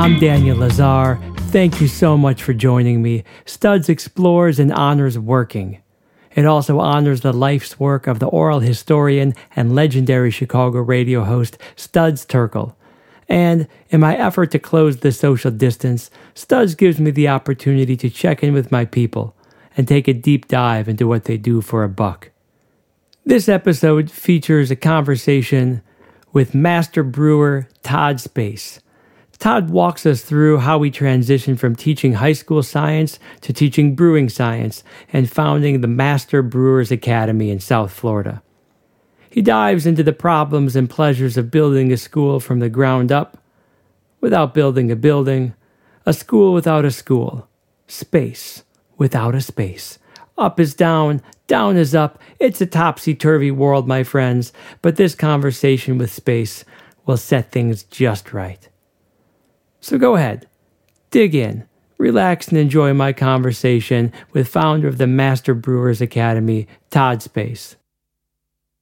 [0.00, 1.20] I'm Daniel Lazar.
[1.50, 3.22] Thank you so much for joining me.
[3.44, 5.82] Studs explores and honors working.
[6.34, 11.58] It also honors the life's work of the oral historian and legendary Chicago radio host
[11.76, 12.74] Studs Terkel.
[13.28, 18.08] And in my effort to close the social distance, Studs gives me the opportunity to
[18.08, 19.36] check in with my people
[19.76, 22.30] and take a deep dive into what they do for a buck.
[23.26, 25.82] This episode features a conversation
[26.32, 28.80] with master brewer Todd Space.
[29.40, 34.28] Todd walks us through how we transitioned from teaching high school science to teaching brewing
[34.28, 38.42] science and founding the Master Brewers Academy in South Florida.
[39.30, 43.38] He dives into the problems and pleasures of building a school from the ground up
[44.20, 45.54] without building a building,
[46.04, 47.48] a school without a school,
[47.86, 48.62] space
[48.98, 49.98] without a space.
[50.36, 52.18] Up is down, down is up.
[52.38, 56.62] It's a topsy turvy world, my friends, but this conversation with space
[57.06, 58.69] will set things just right.
[59.82, 60.46] So go ahead,
[61.10, 67.22] dig in, relax, and enjoy my conversation with founder of the Master Brewers Academy, Todd
[67.22, 67.76] Space.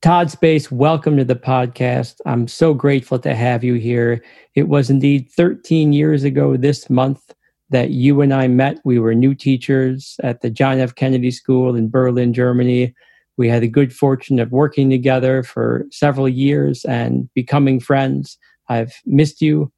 [0.02, 2.16] Todd Space, welcome to the podcast.
[2.26, 4.24] I'm so grateful to have you here.
[4.56, 7.32] It was indeed 13 years ago this month
[7.70, 8.80] that you and I met.
[8.84, 10.96] We were new teachers at the John F.
[10.96, 12.92] Kennedy School in Berlin, Germany.
[13.36, 18.36] We had the good fortune of working together for several years and becoming friends.
[18.68, 19.70] I've missed you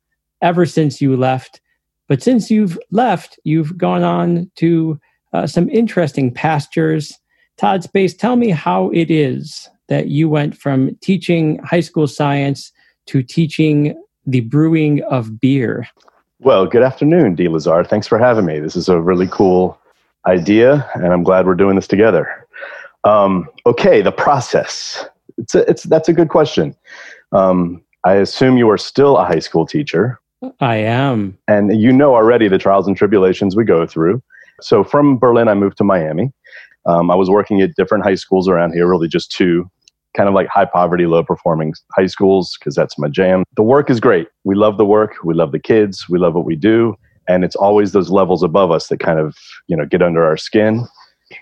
[0.43, 1.61] ever since you left.
[2.09, 5.01] But since you've left, you've gone on to
[5.33, 7.17] uh, some interesting pastures.
[7.57, 12.73] Todd Space, tell me how it is that you went from teaching high school science
[13.07, 15.87] to teaching the brewing of beer.
[16.41, 17.49] Well, good afternoon, D.
[17.49, 17.85] Lazar.
[17.85, 18.61] Thanks for having me.
[18.61, 19.79] This is a really cool
[20.27, 22.47] idea, and I'm glad we're doing this together.
[23.05, 25.07] Um, okay, the process.
[25.39, 26.75] It's, a, it's that's a good question.
[27.33, 30.21] Um, I assume you are still a high school teacher.
[30.61, 34.23] I am, and you know already the trials and tribulations we go through.
[34.61, 36.33] So from Berlin, I moved to Miami.
[36.87, 39.71] Um, I was working at different high schools around here, really just two
[40.17, 43.45] kind of like high poverty, low performing high schools because that's my jam.
[43.57, 44.29] The work is great.
[44.45, 45.15] We love the work.
[45.25, 46.07] We love the kids.
[46.09, 46.97] We love what we do.
[47.29, 49.37] And it's always those levels above us that kind of,
[49.69, 50.85] you know, get under our skin,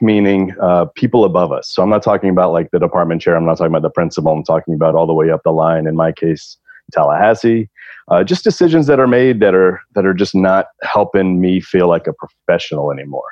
[0.03, 1.71] meaning uh, people above us.
[1.73, 3.37] So I'm not talking about like the department chair.
[3.37, 4.33] I'm not talking about the principal.
[4.33, 5.87] I'm talking about all the way up the line.
[5.87, 6.59] In my case,
[6.93, 7.71] Tallahassee.
[8.11, 11.89] Uh, just decisions that are made that are that are just not helping me feel
[11.89, 13.31] like a professional anymore.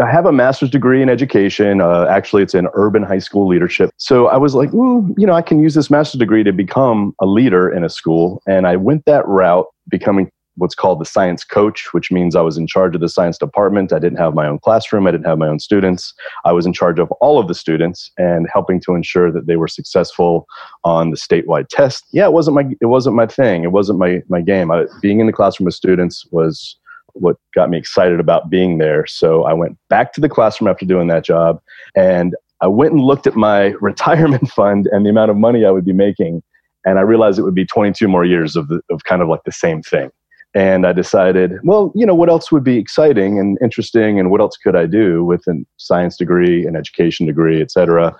[0.00, 1.80] I have a master's degree in education.
[1.80, 3.90] Uh, actually, it's in urban high school leadership.
[3.96, 7.14] So I was like, mm, you know, I can use this master's degree to become
[7.20, 8.40] a leader in a school.
[8.46, 12.58] And I went that route, becoming what's called the science coach, which means I was
[12.58, 13.92] in charge of the science department.
[13.92, 15.06] I didn't have my own classroom.
[15.06, 16.12] I didn't have my own students.
[16.44, 19.56] I was in charge of all of the students and helping to ensure that they
[19.56, 20.46] were successful
[20.84, 22.04] on the statewide test.
[22.12, 23.64] Yeah, it wasn't my it wasn't my thing.
[23.64, 24.70] It wasn't my my game.
[24.70, 26.76] I, being in the classroom with students was
[27.14, 29.06] what got me excited about being there.
[29.06, 31.60] So I went back to the classroom after doing that job
[31.96, 35.70] and I went and looked at my retirement fund and the amount of money I
[35.70, 36.42] would be making.
[36.84, 39.42] And I realized it would be 22 more years of, the, of kind of like
[39.44, 40.10] the same thing.
[40.58, 44.40] And I decided, well, you know, what else would be exciting and interesting and what
[44.40, 48.16] else could I do with a science degree, an education degree, et cetera.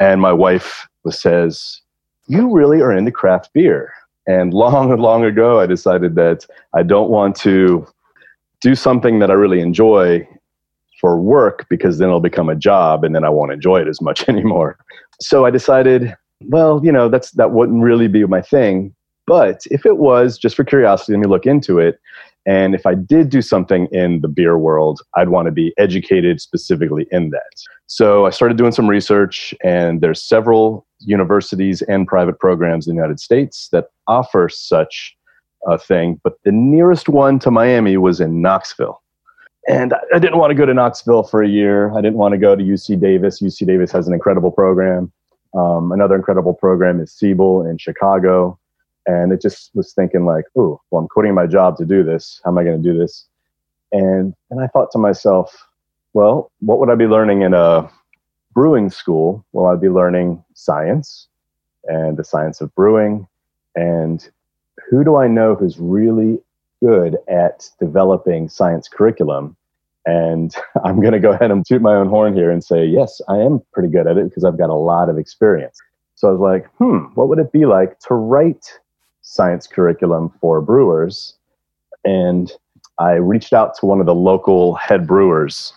[0.00, 1.82] And my wife says,
[2.26, 3.92] you really are into craft beer.
[4.26, 7.86] And long, long ago, I decided that I don't want to
[8.62, 10.26] do something that I really enjoy
[11.02, 14.00] for work because then it'll become a job and then I won't enjoy it as
[14.00, 14.78] much anymore.
[15.20, 18.93] So I decided, well, you know, that's that wouldn't really be my thing.
[19.26, 21.98] But if it was, just for curiosity, let me look into it.
[22.46, 26.42] And if I did do something in the beer world, I'd want to be educated
[26.42, 27.62] specifically in that.
[27.86, 33.00] So I started doing some research, and there's several universities and private programs in the
[33.00, 35.16] United States that offer such
[35.66, 39.00] a thing, but the nearest one to Miami was in Knoxville.
[39.66, 41.90] And I didn't want to go to Knoxville for a year.
[41.96, 43.40] I didn't want to go to UC Davis.
[43.40, 45.10] UC Davis has an incredible program.
[45.56, 48.58] Um, another incredible program is Siebel in Chicago.
[49.06, 52.40] And it just was thinking like, oh, well, I'm quitting my job to do this.
[52.44, 53.26] How am I going to do this?
[53.92, 55.66] And and I thought to myself,
[56.14, 57.88] well, what would I be learning in a
[58.54, 59.44] brewing school?
[59.52, 61.28] Well, I'd be learning science
[61.84, 63.26] and the science of brewing
[63.74, 64.28] and
[64.88, 66.38] who do I know who's really
[66.82, 69.56] good at developing science curriculum?
[70.06, 70.54] And
[70.84, 73.38] I'm going to go ahead and toot my own horn here and say, yes, I
[73.38, 75.80] am pretty good at it because I've got a lot of experience.
[76.14, 78.78] So I was like, hmm, what would it be like to write
[79.24, 81.34] science curriculum for brewers?
[82.04, 82.52] And
[82.98, 85.72] I reached out to one of the local head brewers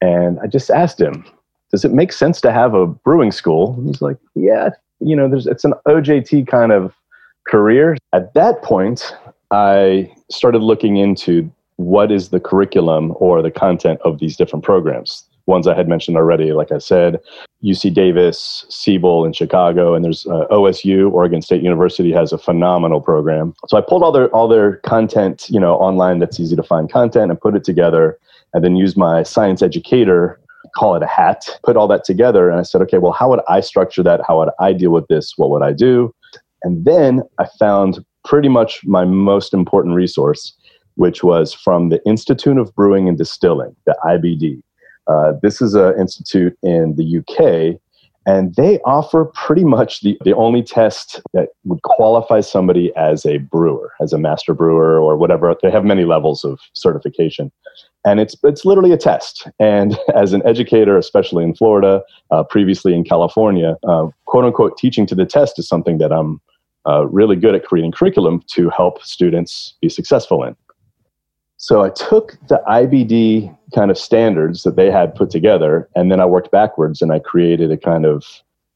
[0.00, 1.24] and I just asked him,
[1.70, 3.80] does it make sense to have a brewing school?
[3.86, 4.70] he's like, yeah,
[5.00, 6.94] you know, there's, it's an OJT kind of
[7.46, 7.96] career.
[8.12, 9.14] At that point,
[9.50, 15.24] I started looking into what is the curriculum or the content of these different programs.
[15.46, 17.20] Ones I had mentioned already, like I said,
[17.64, 23.00] UC Davis, Siebel in Chicago, and there's uh, OSU, Oregon State University has a phenomenal
[23.00, 23.54] program.
[23.68, 26.90] So I pulled all their all their content, you know, online that's easy to find
[26.90, 28.18] content and put it together,
[28.54, 30.40] and then used my science educator
[30.76, 32.50] call it a hat, put all that together.
[32.50, 34.20] And I said, okay, well, how would I structure that?
[34.26, 35.32] How would I deal with this?
[35.36, 36.14] What would I do?
[36.62, 40.54] And then I found pretty much my most important resource,
[40.96, 44.60] which was from the Institute of Brewing and Distilling, the IBD.
[45.06, 47.80] Uh, this is an institute in the UK,
[48.26, 53.38] and they offer pretty much the, the only test that would qualify somebody as a
[53.38, 55.54] brewer, as a master brewer or whatever.
[55.62, 57.52] They have many levels of certification
[58.06, 59.48] and it's it's literally a test.
[59.58, 65.06] And as an educator, especially in Florida, uh, previously in California, uh, quote unquote, teaching
[65.08, 66.40] to the test is something that I'm
[66.88, 70.56] uh, really good at creating curriculum to help students be successful in.
[71.58, 76.20] So I took the IBD kind of standards that they had put together, and then
[76.20, 78.24] I worked backwards and I created a kind of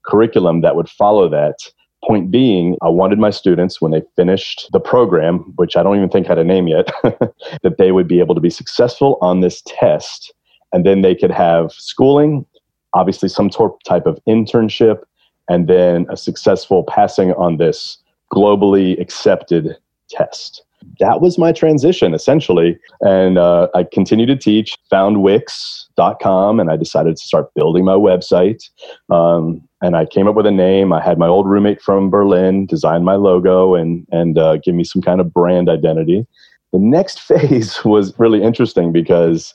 [0.04, 1.70] curriculum that would follow that
[2.02, 6.08] Point being, I wanted my students, when they finished the program, which I don't even
[6.08, 9.62] think had a name yet, that they would be able to be successful on this
[9.66, 10.32] test.
[10.72, 12.46] And then they could have schooling,
[12.94, 15.02] obviously, some type of internship,
[15.50, 17.98] and then a successful passing on this
[18.32, 19.76] globally accepted
[20.08, 20.62] test.
[20.98, 22.78] That was my transition essentially.
[23.00, 27.94] And uh, I continued to teach, found Wix.com, and I decided to start building my
[27.94, 28.62] website.
[29.10, 30.92] Um, and I came up with a name.
[30.92, 34.84] I had my old roommate from Berlin design my logo and and uh, give me
[34.84, 36.26] some kind of brand identity.
[36.72, 39.54] The next phase was really interesting because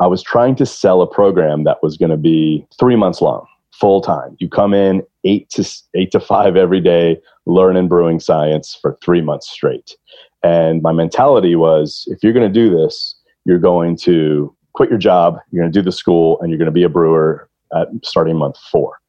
[0.00, 3.46] I was trying to sell a program that was going to be three months long,
[3.72, 4.36] full time.
[4.40, 8.98] You come in eight to eight to five every day, learn in brewing science for
[9.02, 9.96] three months straight.
[10.42, 13.14] And my mentality was, if you're going to do this,
[13.44, 16.66] you're going to quit your job, you're going to do the school, and you're going
[16.66, 19.00] to be a brewer at starting month four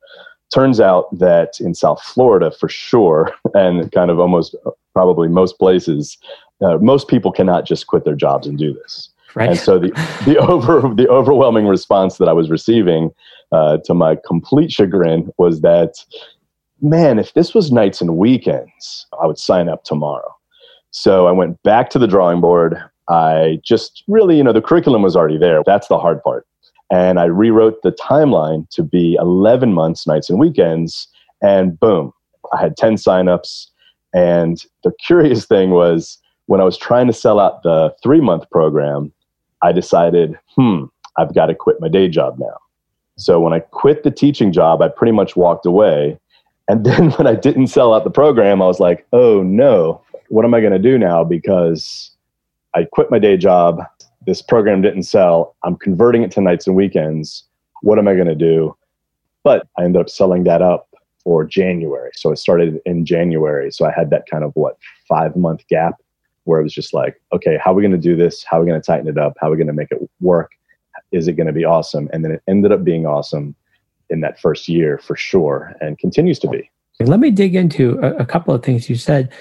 [0.51, 4.55] turns out that in South Florida, for sure, and kind of almost
[4.93, 6.17] probably most places,
[6.61, 9.09] uh, most people cannot just quit their jobs and do this.
[9.33, 9.51] Right.
[9.51, 9.89] And so the
[10.25, 13.11] the over the overwhelming response that I was receiving,
[13.51, 15.95] uh, to my complete chagrin, was that,
[16.81, 20.35] man, if this was nights and weekends, I would sign up tomorrow.
[20.91, 22.77] So I went back to the drawing board.
[23.09, 25.63] I just really, you know, the curriculum was already there.
[25.65, 26.45] That's the hard part.
[26.91, 31.07] And I rewrote the timeline to be 11 months, nights and weekends.
[31.41, 32.13] And boom,
[32.53, 33.67] I had 10 signups.
[34.13, 36.17] And the curious thing was
[36.47, 39.13] when I was trying to sell out the three month program,
[39.61, 40.85] I decided, hmm,
[41.17, 42.57] I've got to quit my day job now.
[43.17, 46.19] So when I quit the teaching job, I pretty much walked away.
[46.67, 50.45] And then when I didn't sell out the program, I was like, oh no, what
[50.45, 51.23] am I going to do now?
[51.23, 52.11] Because
[52.73, 53.81] I quit my day job
[54.25, 55.55] this program didn't sell.
[55.63, 57.43] I'm converting it to nights and weekends.
[57.81, 58.75] What am I going to do?
[59.43, 60.87] But I ended up selling that up
[61.23, 62.11] for January.
[62.13, 63.71] So it started in January.
[63.71, 65.95] So I had that kind of what five month gap
[66.43, 68.43] where it was just like, okay, how are we going to do this?
[68.43, 69.33] How are we going to tighten it up?
[69.39, 70.51] How are we going to make it work?
[71.11, 72.09] Is it going to be awesome?
[72.13, 73.55] And then it ended up being awesome
[74.09, 76.69] in that first year for sure and continues to be.
[76.99, 79.31] Let me dig into a, a couple of things you said.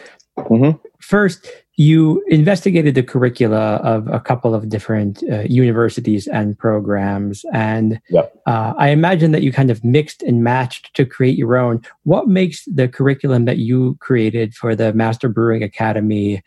[0.49, 0.79] Mm-hmm.
[1.01, 1.47] First,
[1.81, 8.35] you investigated the curricula of a couple of different uh, universities and programs and yep.
[8.47, 12.29] uh, i imagine that you kind of mixed and matched to create your own what
[12.29, 16.43] makes the curriculum that you created for the master brewing academy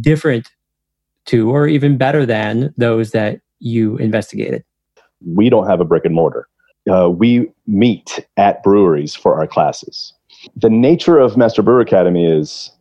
[0.00, 0.50] different
[1.26, 4.64] to or even better than those that you investigated
[5.26, 6.48] we don't have a brick and mortar
[6.90, 10.14] uh, we meet at breweries for our classes
[10.56, 12.72] the nature of master brewer academy is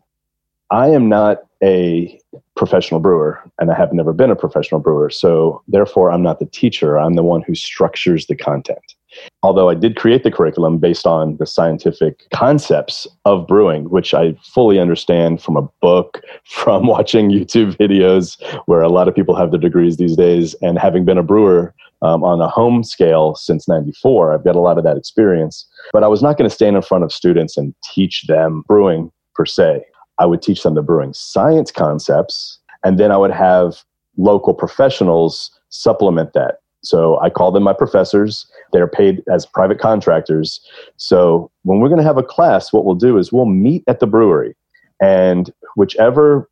[0.72, 2.20] i am not a
[2.56, 5.10] professional brewer and I have never been a professional brewer.
[5.10, 6.98] So therefore, I'm not the teacher.
[6.98, 8.96] I'm the one who structures the content.
[9.42, 14.36] Although I did create the curriculum based on the scientific concepts of brewing, which I
[14.44, 19.52] fully understand from a book, from watching YouTube videos where a lot of people have
[19.52, 23.68] their degrees these days, and having been a brewer um, on a home scale since
[23.68, 25.66] 94, I've got a lot of that experience.
[25.92, 29.12] But I was not going to stand in front of students and teach them brewing
[29.34, 29.86] per se.
[30.20, 33.84] I would teach them the brewing science concepts, and then I would have
[34.18, 36.60] local professionals supplement that.
[36.82, 38.46] So I call them my professors.
[38.72, 40.62] They're paid as private contractors.
[40.98, 44.00] So when we're going to have a class, what we'll do is we'll meet at
[44.00, 44.56] the brewery,
[45.02, 46.50] and whichever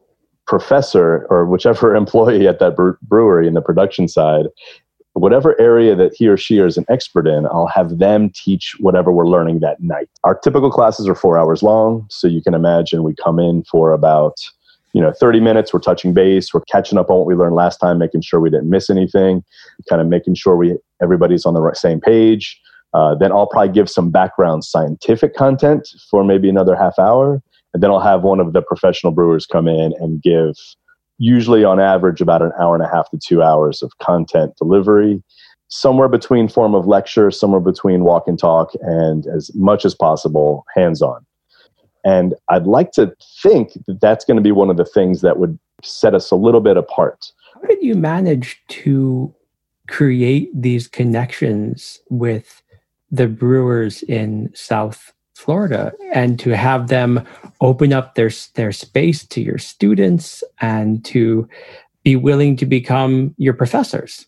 [0.47, 4.45] professor or whichever employee at that brewery in the production side
[5.19, 9.11] whatever area that he or she is an expert in, I'll have them teach whatever
[9.11, 10.09] we're learning that night.
[10.23, 12.05] Our typical classes are four hours long.
[12.09, 14.35] So you can imagine we come in for about
[14.93, 17.77] you know 30 minutes we're touching base we're catching up on what we learned last
[17.77, 19.43] time making sure we didn't miss anything
[19.89, 22.59] kind of making sure we everybody's on the right, same page
[22.93, 27.43] uh, then i'll probably give some background scientific content for maybe another half hour
[27.73, 30.55] and then i'll have one of the professional brewers come in and give
[31.17, 35.21] usually on average about an hour and a half to two hours of content delivery
[35.69, 40.65] somewhere between form of lecture somewhere between walk and talk and as much as possible
[40.75, 41.25] hands on
[42.07, 45.39] and I'd like to think that that's going to be one of the things that
[45.39, 47.33] would set us a little bit apart.
[47.53, 49.33] How did you manage to
[49.89, 52.61] create these connections with
[53.11, 57.25] the brewers in South Florida and to have them
[57.61, 61.47] open up their their space to your students and to
[62.03, 64.25] be willing to become your professors?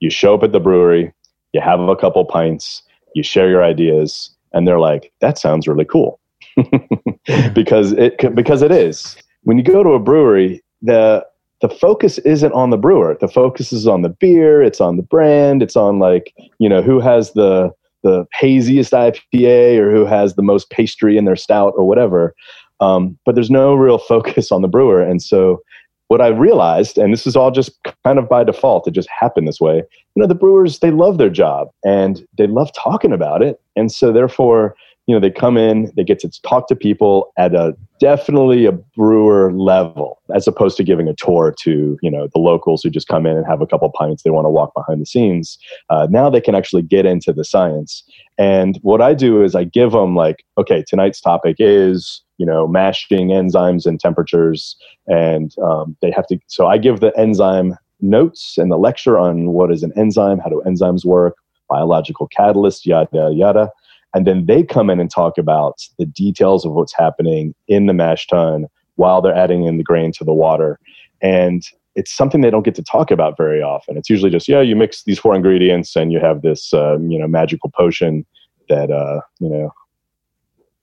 [0.00, 1.12] You show up at the brewery,
[1.52, 2.82] you have a couple pints,
[3.14, 6.20] you share your ideas, and they're like, "That sounds really cool."
[7.54, 9.16] because it because it is.
[9.44, 11.26] When you go to a brewery, the
[11.60, 13.16] the focus isn't on the brewer.
[13.20, 14.62] The focus is on the beer.
[14.62, 15.62] It's on the brand.
[15.62, 20.42] It's on like you know who has the the haziest IPA or who has the
[20.42, 22.34] most pastry in their stout or whatever.
[22.80, 25.02] Um, but there's no real focus on the brewer.
[25.02, 25.60] And so
[26.08, 27.70] what I realized, and this is all just
[28.04, 29.76] kind of by default, it just happened this way.
[29.76, 33.92] You know, the brewers they love their job and they love talking about it, and
[33.92, 34.74] so therefore
[35.08, 38.72] you know they come in they get to talk to people at a definitely a
[38.72, 43.08] brewer level as opposed to giving a tour to you know the locals who just
[43.08, 45.58] come in and have a couple pints they want to walk behind the scenes.
[45.90, 48.04] Uh, now they can actually get into the science.
[48.36, 52.68] And what i do is i give them like okay tonight's topic is you know
[52.68, 54.76] mashing enzymes and temperatures
[55.08, 59.50] and um, they have to so i give the enzyme notes and the lecture on
[59.50, 61.36] what is an enzyme how do enzymes work
[61.68, 63.70] biological catalyst yada yada
[64.14, 67.94] and then they come in and talk about the details of what's happening in the
[67.94, 70.78] mash tun while they're adding in the grain to the water.
[71.20, 71.62] And
[71.94, 73.96] it's something they don't get to talk about very often.
[73.96, 77.18] It's usually just, yeah, you mix these four ingredients and you have this, uh, you
[77.18, 78.24] know, magical potion
[78.68, 79.72] that, uh, you know,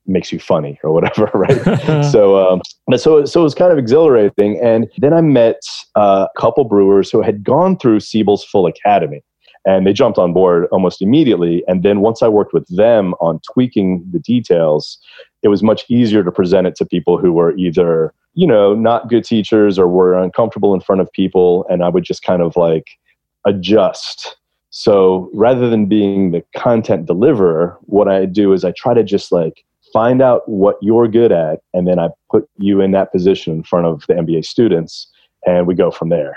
[0.06, 2.04] makes you funny or whatever, right?
[2.12, 2.60] so, um,
[2.96, 4.60] so, so it was kind of exhilarating.
[4.62, 5.60] And then I met
[5.96, 9.22] uh, a couple brewers who had gone through Siebel's Full Academy
[9.66, 11.62] and they jumped on board almost immediately.
[11.68, 14.98] And then once i worked with them on tweaking the details
[15.42, 19.08] it was much easier to present it to people who were either you know not
[19.08, 21.66] good teachers or were uncomfortable in front of people.
[21.68, 22.86] And i would just kind of like
[23.44, 24.36] adjust.
[24.70, 29.32] So rather than being the content deliverer what i do is i try to just
[29.32, 33.54] like find out what you're good at and then i put you in that position
[33.54, 35.08] in front of the mba students
[35.46, 36.36] and we go from there.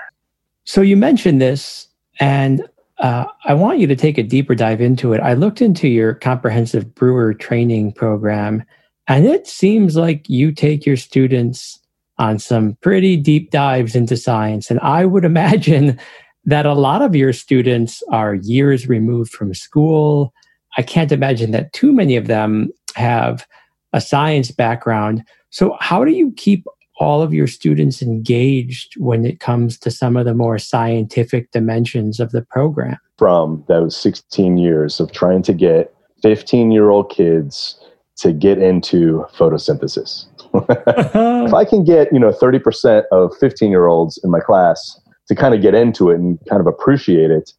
[0.65, 1.87] So you mentioned this
[2.19, 2.67] and
[2.99, 5.21] uh, I want you to take a deeper dive into it.
[5.21, 8.63] I looked into your comprehensive brewer training program,
[9.07, 11.79] and it seems like you take your students
[12.17, 14.69] on some pretty deep dives into science.
[14.69, 15.99] And I would imagine
[16.45, 20.33] that a lot of your students are years removed from school.
[20.77, 23.47] I can't imagine that too many of them have
[23.93, 25.23] a science background.
[25.49, 26.65] So, how do you keep
[26.99, 32.19] all of your students engaged when it comes to some of the more scientific dimensions
[32.19, 32.97] of the program?
[33.17, 37.79] From those 16 years of trying to get 15 year old kids
[38.17, 40.25] to get into photosynthesis.
[41.47, 45.35] if I can get, you know, 30% of 15 year olds in my class to
[45.35, 47.53] kind of get into it and kind of appreciate it,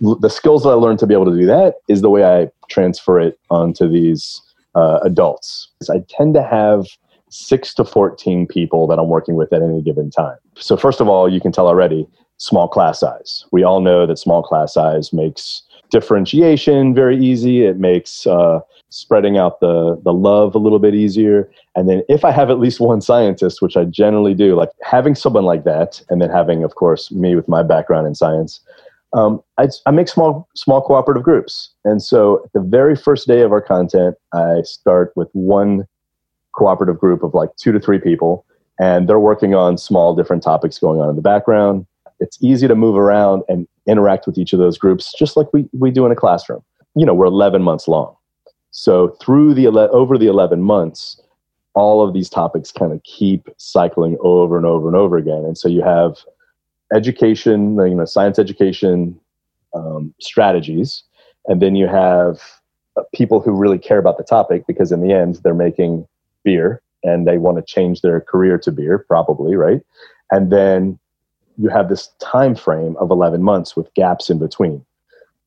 [0.00, 2.48] the skills that I learned to be able to do that is the way I
[2.68, 4.40] transfer it onto these
[4.74, 5.68] uh, adults.
[5.90, 6.86] I tend to have
[7.36, 10.36] six to 14 people that I'm working with at any given time.
[10.56, 12.06] So, first of all, you can tell already
[12.38, 13.44] small class size.
[13.52, 17.64] We all know that small class size makes differentiation very easy.
[17.64, 21.50] It makes uh, spreading out the, the love a little bit easier.
[21.74, 25.14] And then, if I have at least one scientist, which I generally do, like having
[25.14, 28.60] someone like that, and then having, of course, me with my background in science.
[29.12, 33.42] Um, I, I make small small cooperative groups, and so at the very first day
[33.42, 35.86] of our content, I start with one
[36.56, 38.44] cooperative group of like two to three people,
[38.80, 41.86] and they're working on small different topics going on in the background.
[42.18, 45.68] It's easy to move around and interact with each of those groups just like we,
[45.72, 46.62] we do in a classroom.
[46.94, 48.16] You know, we're 11 months long.
[48.70, 51.20] So through the ele- over the 11 months,
[51.74, 55.44] all of these topics kind of keep cycling over and over and over again.
[55.44, 56.16] And so you have
[56.94, 59.18] education, you know, science education
[59.74, 61.02] um, strategies,
[61.46, 62.40] and then you have
[62.96, 66.06] uh, people who really care about the topic because in the end they're making
[66.46, 69.82] beer and they want to change their career to beer probably right
[70.30, 70.98] and then
[71.58, 74.84] you have this time frame of 11 months with gaps in between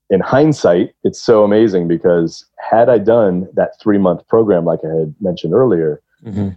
[0.09, 4.99] in hindsight it's so amazing because had i done that three month program like i
[4.99, 6.49] had mentioned earlier mm-hmm.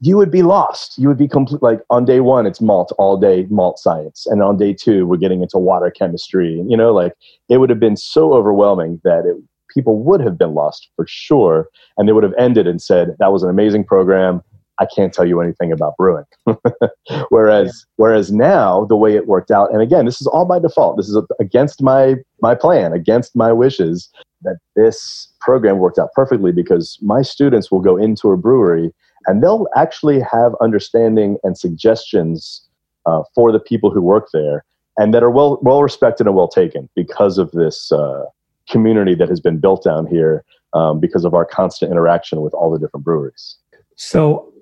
[0.00, 0.96] you would be lost.
[0.96, 1.62] You would be complete.
[1.62, 5.18] Like on day one, it's malt all day, malt science, and on day two, we're
[5.18, 6.64] getting into water chemistry.
[6.66, 7.12] You know, like
[7.50, 9.36] it would have been so overwhelming that it,
[9.72, 13.32] people would have been lost for sure, and they would have ended and said that
[13.32, 14.42] was an amazing program.
[14.78, 16.24] I can't tell you anything about brewing.
[17.28, 17.92] whereas, yeah.
[17.96, 20.96] whereas now the way it worked out, and again, this is all by default.
[20.96, 24.08] This is against my my plan, against my wishes.
[24.42, 28.90] That this program worked out perfectly because my students will go into a brewery
[29.26, 32.66] and they'll actually have understanding and suggestions
[33.06, 34.64] uh, for the people who work there
[34.96, 38.24] and that are well well respected and well taken because of this uh,
[38.68, 42.70] community that has been built down here um, because of our constant interaction with all
[42.70, 43.56] the different breweries.
[43.96, 44.52] So,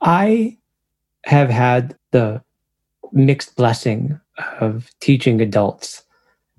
[0.00, 0.56] I
[1.24, 2.42] have had the
[3.12, 4.20] mixed blessing
[4.60, 6.02] of teaching adults,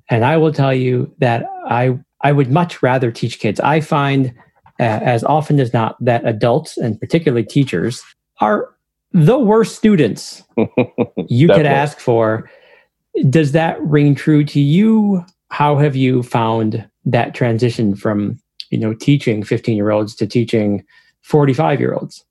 [0.10, 3.60] and I will tell you that I I would much rather teach kids.
[3.60, 4.34] I find
[4.80, 8.04] uh, as often as not that adults and particularly teachers
[8.42, 8.70] are
[9.12, 10.44] the worst students
[11.28, 12.50] you could ask for.
[13.30, 15.24] Does that ring true to you?
[15.56, 18.38] How have you found that transition from
[18.72, 20.84] you know teaching 15 year olds to teaching
[21.22, 22.26] 45 year olds?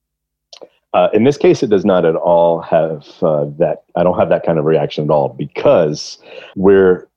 [0.93, 3.85] Uh, in this case, it does not at all have uh, that.
[3.97, 6.19] I don't have that kind of reaction at all because
[6.55, 7.09] we're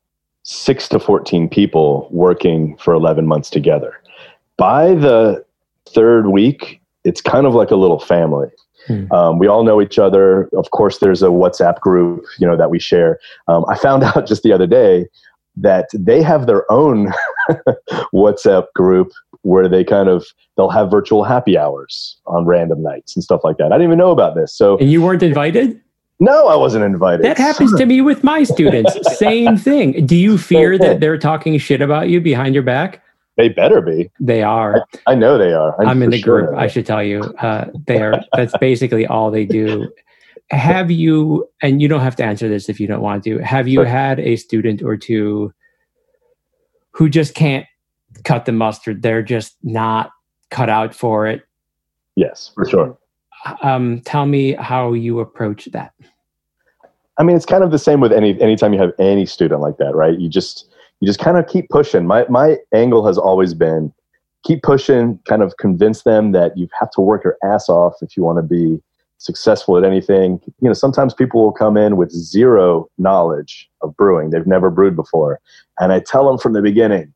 [0.43, 4.01] six to 14 people working for 11 months together
[4.55, 5.43] by the
[5.89, 8.47] third week, it's kind of like a little family.
[8.87, 9.11] Hmm.
[9.11, 10.49] Um, we all know each other.
[10.53, 13.19] Of course, there's a WhatsApp group, you know, that we share.
[13.49, 15.07] Um, I found out just the other day
[15.61, 17.11] that they have their own
[18.13, 19.11] WhatsApp group
[19.41, 23.57] where they kind of they'll have virtual happy hours on random nights and stuff like
[23.57, 23.67] that.
[23.67, 24.53] I didn't even know about this.
[24.53, 25.79] So and you weren't invited?
[26.19, 27.23] No, I wasn't invited.
[27.23, 28.97] That happens to me with my students.
[29.17, 30.05] Same thing.
[30.05, 33.03] Do you fear that they're talking shit about you behind your back?
[33.35, 34.09] They better be.
[34.20, 34.87] They are.
[35.05, 35.79] I, I know they are.
[35.79, 36.57] I'm, I'm in the sure group.
[36.57, 38.20] I should tell you, uh, they are.
[38.33, 39.91] that's basically all they do.
[40.50, 41.48] Have you?
[41.62, 43.40] And you don't have to answer this if you don't want to.
[43.40, 45.53] Have you had a student or two
[46.92, 47.66] who just can't
[48.24, 49.01] cut the mustard?
[49.01, 50.12] They're just not
[50.50, 51.44] cut out for it.
[52.16, 52.98] Yes, for sure.
[53.62, 55.94] Um, tell me how you approach that.
[57.20, 59.77] I mean, it's kind of the same with any anytime you have any student like
[59.77, 60.18] that, right?
[60.18, 62.05] You just you just kind of keep pushing.
[62.05, 63.94] My my angle has always been
[64.44, 68.16] keep pushing, kind of convince them that you have to work your ass off if
[68.16, 68.81] you want to be
[69.18, 70.40] successful at anything.
[70.62, 74.30] You know, sometimes people will come in with zero knowledge of brewing.
[74.30, 75.40] They've never brewed before.
[75.80, 77.14] And I tell them from the beginning,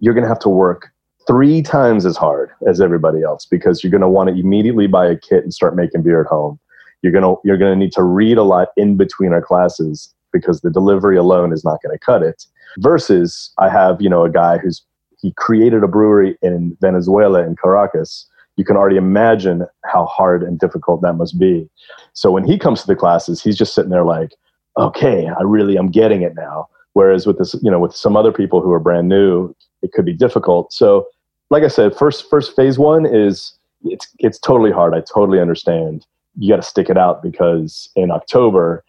[0.00, 0.90] you're going to have to work
[1.26, 5.06] three times as hard as everybody else because you're going to want to immediately buy
[5.06, 6.58] a kit and start making beer at home.
[7.02, 10.14] You're going to you're going to need to read a lot in between our classes
[10.32, 12.44] because the delivery alone is not going to cut it
[12.78, 14.82] versus I have, you know, a guy who's
[15.20, 18.26] he created a brewery in Venezuela in Caracas.
[18.56, 21.68] You can already imagine how hard and difficult that must be.
[22.12, 24.34] So when he comes to the classes, he's just sitting there like,
[24.78, 26.68] okay, I really am getting it now.
[26.92, 30.04] Whereas with this, you know, with some other people who are brand new, it could
[30.04, 30.72] be difficult.
[30.72, 31.06] So
[31.50, 34.94] like I said, first first phase one is it's it's totally hard.
[34.94, 36.06] I totally understand.
[36.36, 38.84] You got to stick it out because in October,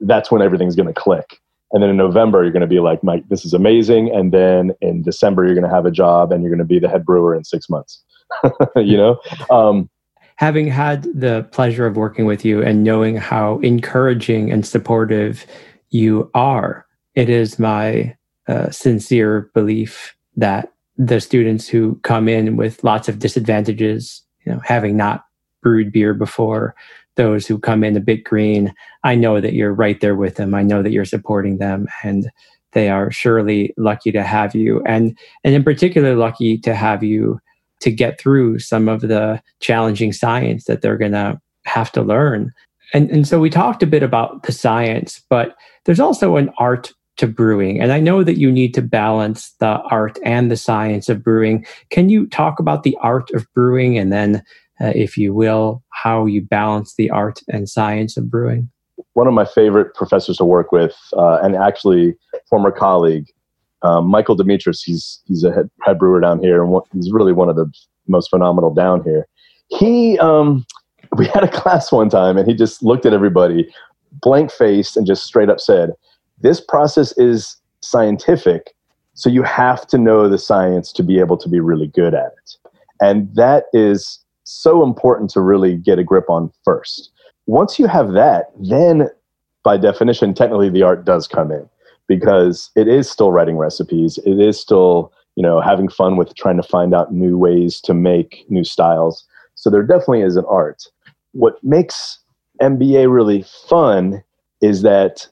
[0.00, 1.39] that's when everything's going to click
[1.72, 4.10] and then in november you're going to be like mike this is amazing.
[4.14, 6.78] And then in december you're going to have a job and you're going to be
[6.78, 8.02] the head brewer in six months.
[8.76, 9.20] You know?
[9.50, 9.90] Um,
[10.36, 15.44] having had the pleasure of working with you and knowing how encouraging and supportive
[15.90, 18.16] you are it is my
[18.48, 24.60] uh, sincere belief that the students who come in with lots of disadvantages you know
[24.64, 25.24] having not
[25.62, 26.74] brewed beer before
[27.16, 28.72] those who come in a bit green,
[29.04, 30.54] I know that you're right there with them.
[30.54, 32.30] I know that you're supporting them and
[32.72, 37.40] they are surely lucky to have you and and in particular lucky to have you
[37.80, 42.52] to get through some of the challenging science that they're going to have to learn.
[42.94, 46.92] And and so we talked a bit about the science, but there's also an art
[47.16, 47.80] to brewing.
[47.80, 51.66] And I know that you need to balance the art and the science of brewing.
[51.90, 54.42] Can you talk about the art of brewing and then
[54.80, 58.70] uh, if you will, how you balance the art and science of brewing?
[59.12, 62.14] One of my favorite professors to work with, uh, and actually
[62.48, 63.26] former colleague,
[63.82, 64.82] um, Michael Demetris.
[64.84, 67.70] He's he's a head, head brewer down here, and he's really one of the
[68.08, 69.26] most phenomenal down here.
[69.68, 70.66] He, um,
[71.16, 73.72] we had a class one time, and he just looked at everybody,
[74.20, 75.92] blank faced, and just straight up said,
[76.40, 78.74] "This process is scientific,
[79.14, 82.32] so you have to know the science to be able to be really good at
[82.38, 82.56] it."
[83.02, 87.10] And that is so important to really get a grip on first.
[87.46, 89.08] Once you have that, then
[89.64, 91.68] by definition, technically the art does come in
[92.06, 94.18] because it is still writing recipes.
[94.24, 97.94] It is still, you know, having fun with trying to find out new ways to
[97.94, 99.24] make new styles.
[99.54, 100.84] So there definitely is an art.
[101.32, 102.18] what makes
[102.60, 104.22] MBA really fun
[104.60, 105.26] is that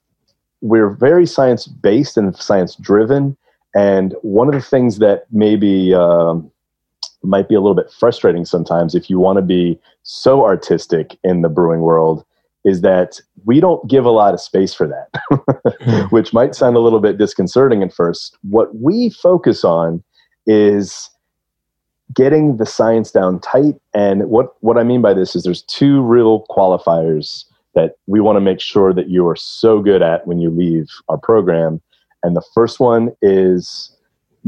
[0.60, 3.36] we're very science based and science driven.
[3.74, 6.50] And one of the things that maybe um,
[7.22, 11.42] might be a little bit frustrating sometimes if you want to be so artistic in
[11.42, 12.24] the brewing world
[12.64, 15.08] is that we don't give a lot of space for that,
[15.82, 16.00] hmm.
[16.14, 18.36] which might sound a little bit disconcerting at first.
[18.42, 20.02] What we focus on
[20.46, 21.08] is
[22.14, 23.76] getting the science down tight.
[23.94, 28.36] And what, what I mean by this is there's two real qualifiers that we want
[28.36, 31.80] to make sure that you are so good at when you leave our program.
[32.22, 33.94] And the first one is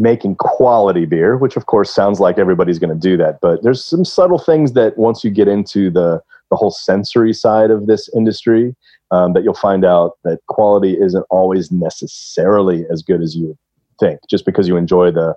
[0.00, 3.38] making quality beer, which of course sounds like everybody's going to do that.
[3.40, 7.70] But there's some subtle things that once you get into the, the whole sensory side
[7.70, 8.74] of this industry,
[9.10, 13.56] um, that you'll find out that quality isn't always necessarily as good as you
[13.98, 14.20] think.
[14.28, 15.36] Just because you enjoy the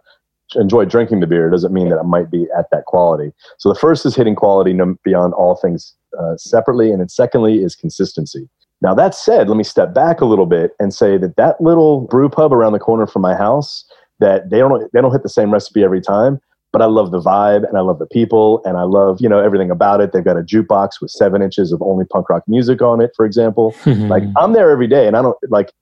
[0.56, 3.32] enjoy drinking the beer doesn't mean that it might be at that quality.
[3.58, 7.76] So the first is hitting quality beyond all things uh, separately, and then secondly is
[7.76, 8.48] consistency.
[8.82, 12.02] Now that said, let me step back a little bit and say that that little
[12.02, 13.86] brew pub around the corner from my house
[14.24, 16.40] that they don't they don't hit the same recipe every time,
[16.72, 19.40] but I love the vibe and I love the people and I love you know
[19.40, 20.14] everything about it.
[20.14, 23.26] They've got a jukebox with seven inches of only punk rock music on it, for
[23.26, 23.76] example.
[23.86, 25.74] like I'm there every day, and I don't like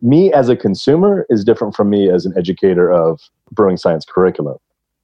[0.00, 4.56] me as a consumer is different from me as an educator of brewing science curriculum.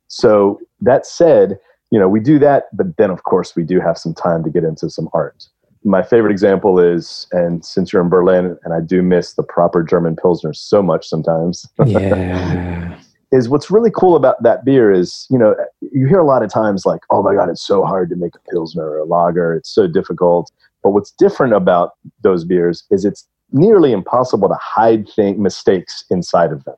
[0.08, 1.58] So that said,
[1.90, 4.50] you know, we do that, but then of course we do have some time to
[4.50, 5.48] get into some art.
[5.86, 9.82] My favorite example is, and since you're in Berlin, and I do miss the proper
[9.82, 11.66] German Pilsner so much sometimes.
[11.86, 12.98] Yeah.
[13.32, 16.50] is what's really cool about that beer is, you know, you hear a lot of
[16.50, 19.54] times like, oh my God, it's so hard to make a Pilsner or a lager.
[19.54, 20.50] It's so difficult.
[20.82, 26.52] But what's different about those beers is it's nearly impossible to hide thing, mistakes inside
[26.52, 26.76] of them.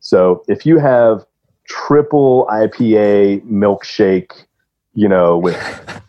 [0.00, 1.24] So if you have
[1.68, 4.45] triple IPA milkshake,
[4.96, 5.56] you know, with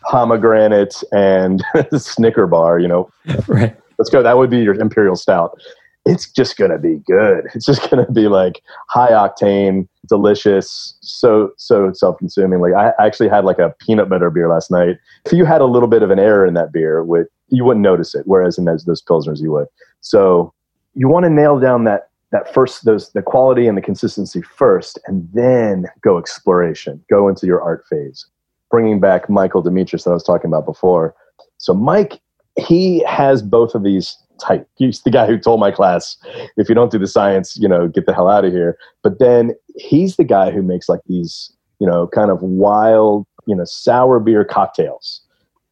[0.10, 1.62] pomegranate and
[1.96, 3.10] Snicker bar, you know,
[3.46, 3.76] right.
[3.98, 4.22] Let's go.
[4.22, 5.60] That would be your imperial stout.
[6.04, 7.46] It's just going to be good.
[7.54, 12.60] It's just going to be like high octane, delicious, so so self-consuming.
[12.60, 14.96] Like I actually had like a peanut butter beer last night.
[15.26, 17.82] If you had a little bit of an error in that beer, with you wouldn't
[17.82, 18.22] notice it.
[18.26, 19.66] Whereas in those, those pilsners, you would.
[20.00, 20.54] So
[20.94, 24.98] you want to nail down that that first those the quality and the consistency first,
[25.06, 27.04] and then go exploration.
[27.10, 28.24] Go into your art phase.
[28.70, 31.14] Bringing back Michael Demetrius that I was talking about before.
[31.58, 32.20] So Mike,
[32.58, 34.68] he has both of these type.
[34.76, 36.16] He's the guy who told my class,
[36.56, 38.78] if you don't do the science, you know, get the hell out of here.
[39.02, 43.56] But then he's the guy who makes like these, you know, kind of wild, you
[43.56, 45.22] know, sour beer cocktails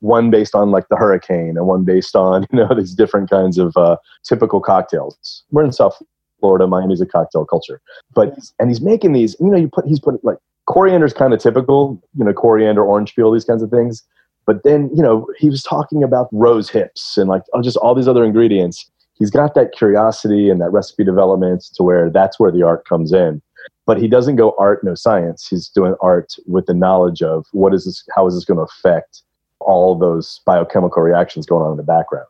[0.00, 3.59] one based on like the hurricane and one based on you know these different kinds
[3.59, 6.00] of uh, typical cocktails we're in south
[6.40, 7.80] florida miami's a cocktail culture
[8.14, 11.40] but and he's making these you know you put he's putting like coriander's kind of
[11.40, 14.02] typical you know coriander orange peel these kinds of things
[14.46, 17.94] but then you know he was talking about rose hips and like oh, just all
[17.94, 22.52] these other ingredients he's got that curiosity and that recipe development to where that's where
[22.52, 23.40] the art comes in
[23.87, 27.72] but he doesn't go art no science he's doing art with the knowledge of what
[27.72, 29.22] is this how is this going to affect
[29.61, 32.26] all those biochemical reactions going on in the background.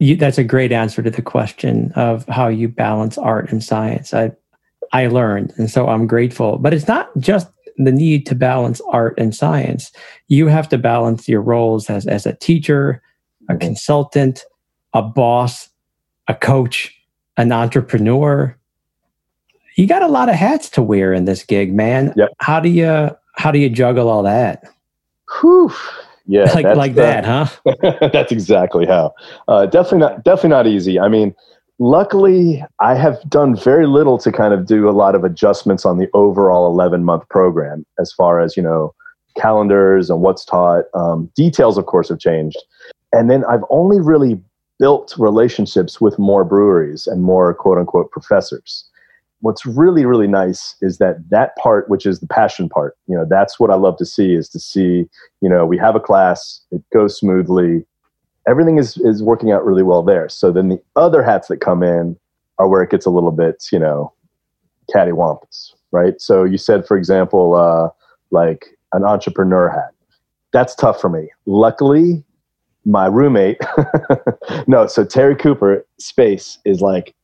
[0.00, 4.14] You, that's a great answer to the question of how you balance art and science.
[4.14, 4.32] I
[4.92, 6.56] I learned, and so I'm grateful.
[6.56, 7.48] But it's not just
[7.78, 9.92] the need to balance art and science.
[10.28, 13.02] You have to balance your roles as as a teacher,
[13.48, 13.60] a mm-hmm.
[13.60, 14.44] consultant,
[14.92, 15.68] a boss,
[16.26, 16.94] a coach,
[17.36, 18.56] an entrepreneur.
[19.76, 22.12] You got a lot of hats to wear in this gig, man.
[22.16, 22.30] Yep.
[22.40, 24.64] How do you how do you juggle all that?
[25.40, 25.72] Whew
[26.28, 27.46] yeah, like like that, huh?
[28.12, 29.14] that's exactly how.
[29.48, 30.24] Uh, definitely not.
[30.24, 31.00] Definitely not easy.
[31.00, 31.34] I mean,
[31.78, 35.98] luckily, I have done very little to kind of do a lot of adjustments on
[35.98, 38.94] the overall eleven month program, as far as you know,
[39.36, 40.84] calendars and what's taught.
[40.94, 42.58] Um, details, of course, have changed,
[43.12, 44.40] and then I've only really
[44.78, 48.88] built relationships with more breweries and more quote unquote professors
[49.40, 53.24] what's really really nice is that that part which is the passion part you know
[53.28, 55.04] that's what i love to see is to see
[55.40, 57.84] you know we have a class it goes smoothly
[58.48, 61.82] everything is is working out really well there so then the other hats that come
[61.82, 62.16] in
[62.58, 64.12] are where it gets a little bit you know
[64.94, 67.88] cattywampus right so you said for example uh,
[68.30, 69.90] like an entrepreneur hat
[70.52, 72.24] that's tough for me luckily
[72.84, 73.60] my roommate
[74.66, 77.14] no so terry cooper space is like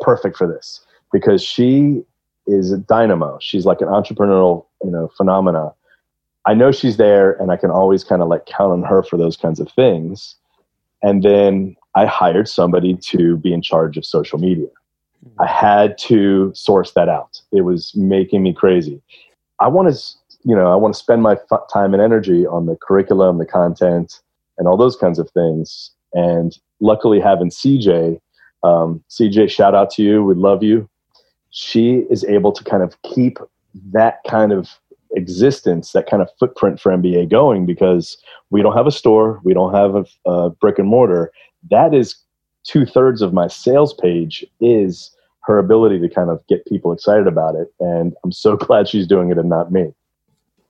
[0.00, 0.80] perfect for this
[1.12, 2.02] because she
[2.46, 3.38] is a dynamo.
[3.40, 5.72] She's like an entrepreneurial, you know, phenomena.
[6.44, 9.16] I know she's there and I can always kind of like count on her for
[9.16, 10.36] those kinds of things.
[11.02, 14.66] And then I hired somebody to be in charge of social media.
[15.24, 15.42] Mm-hmm.
[15.42, 17.40] I had to source that out.
[17.52, 19.00] It was making me crazy.
[19.60, 20.00] I want to,
[20.44, 21.36] you know, I want to spend my
[21.72, 24.20] time and energy on the curriculum, the content,
[24.58, 25.90] and all those kinds of things.
[26.12, 28.20] And luckily, having CJ,
[28.62, 30.22] um, CJ, shout out to you.
[30.22, 30.88] We love you.
[31.50, 33.38] She is able to kind of keep
[33.92, 34.68] that kind of
[35.16, 38.16] existence, that kind of footprint for MBA going because
[38.50, 41.32] we don't have a store, we don't have a, a brick and mortar.
[41.70, 42.14] That is
[42.64, 45.10] two thirds of my sales page is
[45.44, 47.72] her ability to kind of get people excited about it.
[47.80, 49.92] And I'm so glad she's doing it and not me.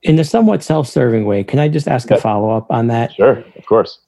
[0.03, 3.13] In a somewhat self serving way, can I just ask a follow up on that?
[3.15, 3.99] Sure, of course.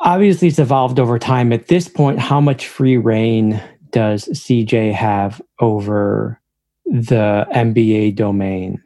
[0.00, 1.52] Obviously, it's evolved over time.
[1.52, 6.40] At this point, how much free rein does CJ have over
[6.86, 8.82] the MBA domain?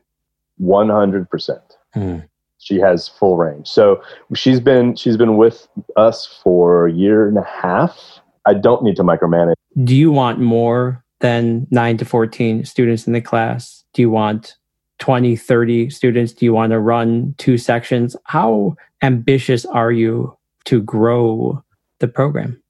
[0.61, 1.61] 100%.
[1.95, 2.19] Hmm.
[2.59, 3.67] She has full range.
[3.67, 4.03] So
[4.35, 8.21] she's been she's been with us for a year and a half.
[8.47, 9.55] I don't need to micromanage.
[9.83, 13.85] Do you want more than 9 to 14 students in the class?
[13.95, 14.57] Do you want
[14.99, 16.33] 20, 30 students?
[16.33, 18.15] Do you want to run two sections?
[18.25, 21.63] How ambitious are you to grow
[22.01, 22.63] the program?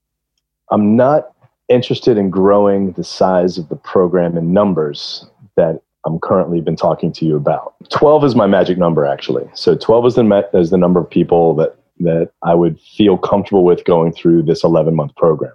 [0.70, 1.32] I'm not
[1.68, 5.26] interested in growing the size of the program in numbers
[5.56, 7.74] that I'm currently been talking to you about.
[7.90, 9.48] 12 is my magic number, actually.
[9.54, 13.64] So 12 is the, is the number of people that, that I would feel comfortable
[13.64, 15.52] with going through this 11 month program.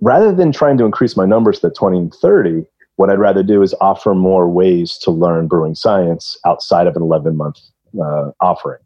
[0.00, 3.62] Rather than trying to increase my numbers to 20 and 30, what I'd rather do
[3.62, 7.58] is offer more ways to learn brewing science outside of an 11 month
[8.02, 8.80] uh, offering.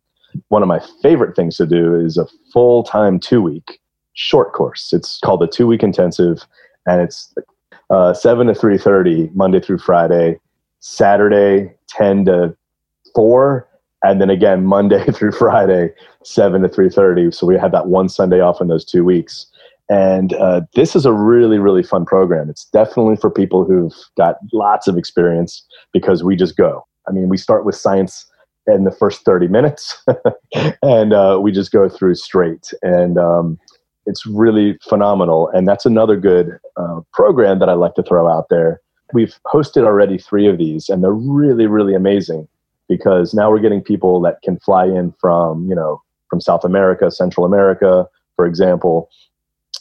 [0.48, 3.80] One of my favorite things to do is a full time two week
[4.14, 4.92] short course.
[4.92, 6.44] It's called the two week intensive,
[6.86, 7.32] and it's
[7.90, 10.38] uh, 7 to 3.30 monday through friday
[10.80, 12.56] Saturday 10 to
[13.14, 13.68] 4
[14.02, 15.90] and then again Monday through Friday
[16.24, 19.46] 7 to 3:30 so we have that one Sunday off in those 2 weeks.
[19.88, 22.48] And uh, this is a really really fun program.
[22.48, 26.86] It's definitely for people who've got lots of experience because we just go.
[27.08, 28.26] I mean we start with science
[28.66, 30.04] in the first 30 minutes
[30.82, 32.72] and uh, we just go through straight.
[32.82, 33.58] And um,
[34.06, 35.48] it's really phenomenal.
[35.48, 38.80] And that's another good uh, program that i like to throw out there
[39.12, 42.48] we've hosted already three of these, and they're really, really amazing
[42.88, 47.10] because now we're getting people that can fly in from, you know, from South America,
[47.10, 49.10] Central America, for example,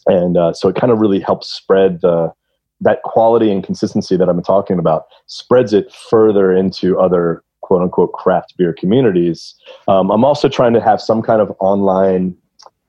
[0.05, 2.33] and uh, so it kind of really helps spread the
[2.81, 8.13] that quality and consistency that I'm talking about spreads it further into other quote unquote
[8.13, 9.55] craft beer communities.
[9.87, 12.35] Um, I'm also trying to have some kind of online,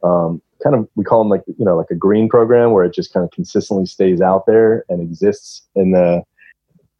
[0.03, 2.95] um, kind of we call them like you know like a green program where it
[2.95, 6.23] just kind of consistently stays out there and exists in the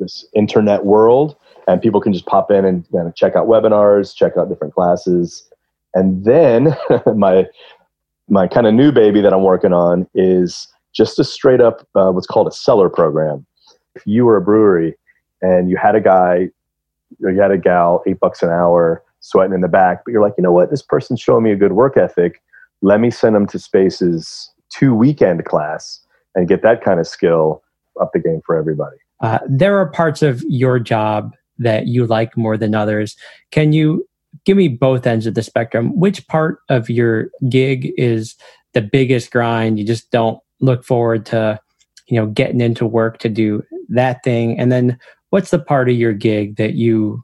[0.01, 1.37] this internet world,
[1.69, 4.75] and people can just pop in and you know, check out webinars, check out different
[4.75, 5.49] classes,
[5.95, 6.77] and then
[7.15, 7.47] my
[8.29, 12.11] my kind of new baby that I'm working on is just a straight up uh,
[12.11, 13.47] what's called a cellar program.
[13.95, 14.97] If you were a brewery
[15.43, 16.49] and you had a guy
[17.23, 20.23] or you had a gal, eight bucks an hour, sweating in the back, but you're
[20.23, 22.41] like, you know what, this person's showing me a good work ethic.
[22.83, 26.01] Let me send them to Spaces two weekend class
[26.35, 27.63] and get that kind of skill
[28.01, 28.97] up the game for everybody.
[29.21, 33.17] Uh, there are parts of your job that you like more than others.
[33.51, 34.07] Can you
[34.45, 35.99] give me both ends of the spectrum?
[35.99, 38.37] Which part of your gig is
[38.73, 39.79] the biggest grind?
[39.79, 41.61] You just don't look forward to,
[42.07, 44.59] you know, getting into work to do that thing.
[44.59, 44.99] And then
[45.31, 47.23] what's the part of your gig that you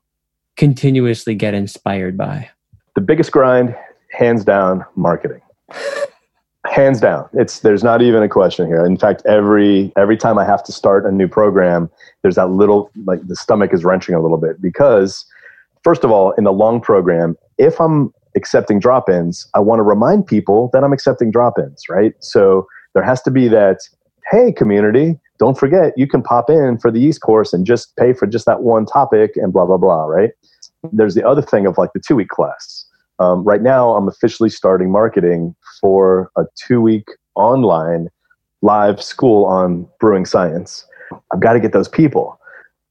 [0.57, 2.51] continuously get inspired by?
[2.95, 3.75] The biggest grind,
[4.11, 5.41] hands down, marketing
[6.71, 8.85] hands down it's there's not even a question here.
[8.85, 11.91] In fact every every time i have to start a new program
[12.23, 15.25] there's that little like the stomach is wrenching a little bit because
[15.85, 20.27] first of all in the long program if i'm accepting drop-ins i want to remind
[20.27, 22.15] people that i'm accepting drop-ins right?
[22.21, 23.79] So there has to be that
[24.31, 28.13] hey community don't forget you can pop in for the east course and just pay
[28.13, 30.31] for just that one topic and blah blah blah right?
[30.93, 32.86] There's the other thing of like the two week class
[33.19, 38.09] um, right now, I'm officially starting marketing for a two week online
[38.63, 40.87] live school on brewing science.
[41.33, 42.39] I've got to get those people.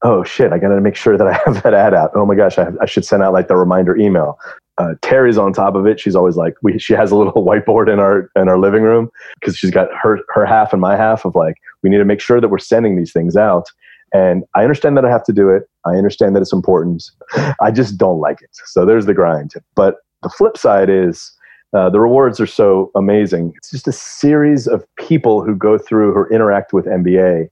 [0.04, 2.12] Oh shit, I got to make sure that I have that ad out.
[2.16, 4.40] Oh my gosh, I, have, I should send out like the reminder email.
[4.78, 6.00] Uh, Terry's on top of it.
[6.02, 9.10] She's always like, we, she has a little whiteboard in our in our living room
[9.40, 12.20] because she's got her her half and my half of like, we need to make
[12.20, 13.70] sure that we're sending these things out.
[14.14, 15.64] And I understand that I have to do it.
[15.86, 17.04] I understand that it's important.
[17.62, 18.50] I just don't like it.
[18.66, 19.54] So there's the grind.
[19.76, 21.32] But the flip side is
[21.78, 23.54] uh, the rewards are so amazing.
[23.58, 27.48] It's just a series of people who go through or interact with MBA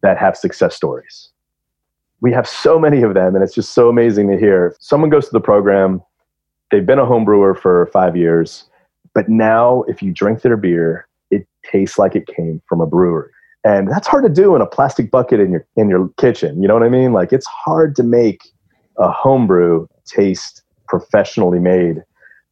[0.00, 1.28] that have success stories.
[2.22, 4.74] We have so many of them, and it's just so amazing to hear.
[4.80, 6.00] Someone goes to the program,
[6.70, 8.64] they've been a home brewer for five years,
[9.14, 13.30] but now if you drink their beer, it tastes like it came from a brewery.
[13.64, 16.62] And that's hard to do in a plastic bucket in your in your kitchen.
[16.62, 17.12] You know what I mean?
[17.12, 18.40] Like it's hard to make
[18.96, 22.02] a home brew taste professionally made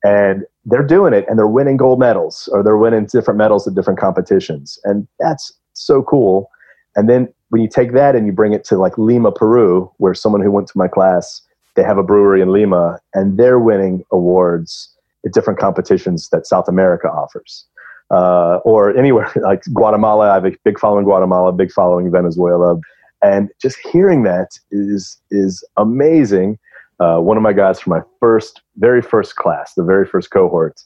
[0.05, 3.75] and they're doing it and they're winning gold medals or they're winning different medals at
[3.75, 4.79] different competitions.
[4.85, 6.51] And that's so cool.
[6.97, 10.15] And then when you take that and you bring it to like Lima, Peru, where
[10.15, 11.43] someone who went to my class,
[11.75, 14.89] they have a brewery in Lima and they're winning awards
[15.25, 17.67] at different competitions that South America offers.
[18.11, 22.79] Uh, or anywhere like Guatemala, I have a big following Guatemala, big following Venezuela,
[23.23, 26.59] and just hearing that is is amazing.
[27.03, 30.81] Uh, one of my guys from my first, very first class, the very first cohort,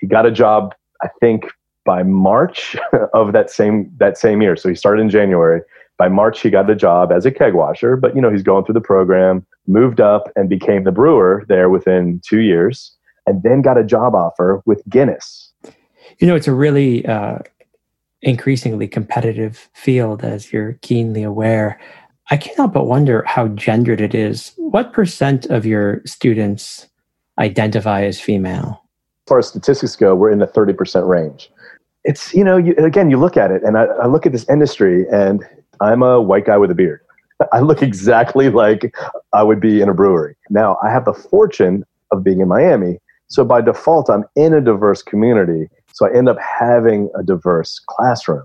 [0.00, 1.46] he got a job, I think,
[1.84, 2.76] by March
[3.12, 4.54] of that same that same year.
[4.54, 5.62] So he started in January.
[5.96, 8.64] By March, he got a job as a keg washer, but you know he's going
[8.64, 12.94] through the program, moved up, and became the brewer there within two years,
[13.26, 15.52] and then got a job offer with Guinness.
[16.20, 17.40] You know, it's a really uh,
[18.22, 21.80] increasingly competitive field, as you're keenly aware.
[22.30, 24.52] I can't help but wonder how gendered it is.
[24.56, 26.86] What percent of your students
[27.38, 28.82] identify as female?
[29.26, 31.50] As far as statistics go, we're in the 30% range
[32.04, 34.48] it's you know you, again you look at it and I, I look at this
[34.48, 35.44] industry and
[35.80, 37.00] i'm a white guy with a beard
[37.52, 38.94] i look exactly like
[39.32, 42.98] i would be in a brewery now i have the fortune of being in miami
[43.28, 47.80] so by default i'm in a diverse community so i end up having a diverse
[47.86, 48.44] classroom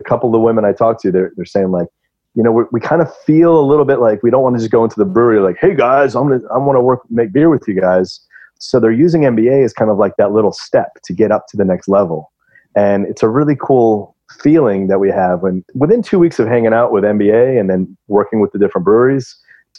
[0.00, 1.88] a couple of the women i talk to they're, they're saying like
[2.34, 4.60] you know we we kind of feel a little bit like we don't want to
[4.60, 7.32] just go into the brewery like hey guys i'm gonna i want to work make
[7.32, 8.20] beer with you guys
[8.58, 11.56] so they're using mba as kind of like that little step to get up to
[11.56, 12.32] the next level
[12.74, 16.72] and it's a really cool feeling that we have when within two weeks of hanging
[16.72, 19.36] out with MBA and then working with the different breweries,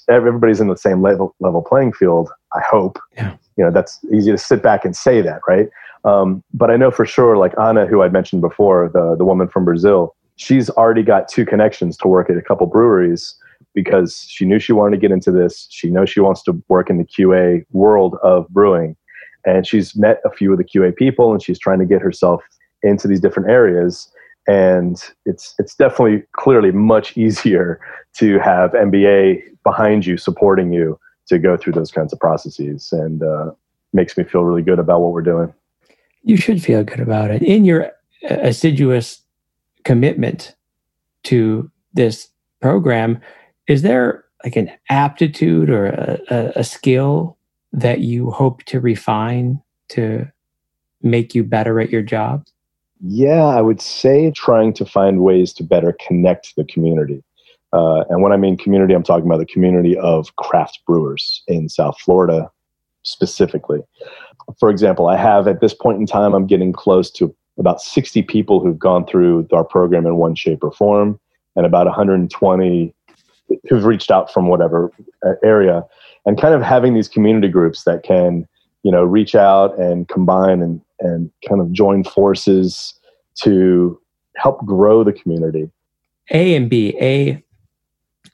[0.10, 2.30] everybody's in the same level level playing field.
[2.54, 3.00] I hope.
[3.16, 3.36] Yeah.
[3.58, 5.70] You know, that's easy to sit back and say that, right?
[6.06, 9.48] Um, but I know for sure, like Anna, who I'd mentioned before, the the woman
[9.48, 13.36] from Brazil, she's already got two connections to work at a couple breweries
[13.74, 15.68] because she knew she wanted to get into this.
[15.72, 18.96] She knows she wants to work in the QA world of brewing,
[19.46, 22.44] and she's met a few of the QA people, and she's trying to get herself
[22.84, 24.10] into these different areas.
[24.46, 27.80] And it's it's definitely clearly much easier
[28.18, 32.90] to have MBA behind you supporting you to go through those kinds of processes.
[32.92, 33.52] And uh,
[33.94, 35.54] makes me feel really good about what we're doing.
[36.24, 37.42] You should feel good about it.
[37.44, 37.92] In your
[38.24, 39.23] assiduous
[39.84, 40.56] commitment
[41.24, 42.30] to this
[42.62, 43.20] program
[43.68, 47.38] is there like an aptitude or a, a, a skill
[47.72, 50.30] that you hope to refine to
[51.02, 52.46] make you better at your job
[53.06, 57.22] yeah, I would say trying to find ways to better connect the community.
[57.74, 61.68] Uh, and when I mean community, I'm talking about the community of craft brewers in
[61.68, 62.50] South Florida
[63.02, 63.82] specifically.
[64.58, 68.22] For example, I have at this point in time, I'm getting close to about 60
[68.24, 71.20] people who've gone through our program in one shape or form,
[71.56, 72.94] and about 120
[73.70, 74.92] who've reached out from whatever
[75.26, 75.84] uh, area,
[76.26, 78.48] and kind of having these community groups that can,
[78.84, 82.94] you know, reach out and combine and and kind of join forces
[83.36, 84.00] to
[84.36, 85.70] help grow the community.
[86.32, 86.96] A and B.
[87.02, 87.44] A,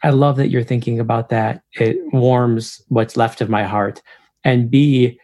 [0.04, 1.64] I love that you're thinking about that.
[1.74, 4.02] It warms what's left of my heart.
[4.44, 5.20] And B,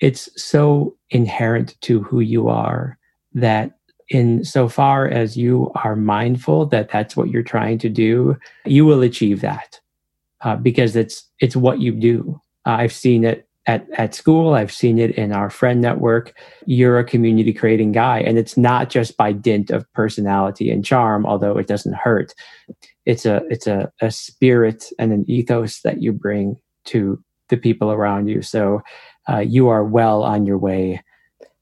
[0.00, 2.98] it's so inherent to who you are
[3.34, 3.72] that
[4.08, 8.84] in so far as you are mindful that that's what you're trying to do, you
[8.84, 9.80] will achieve that
[10.42, 12.40] uh, because it's it's what you do.
[12.66, 14.54] Uh, I've seen it at, at school.
[14.54, 16.34] I've seen it in our friend network.
[16.66, 18.20] You're a community creating guy.
[18.20, 22.34] And it's not just by dint of personality and charm, although it doesn't hurt.
[23.06, 27.92] It's a it's a, a spirit and an ethos that you bring to the people
[27.92, 28.42] around you.
[28.42, 28.82] So
[29.28, 31.02] uh, you are well on your way.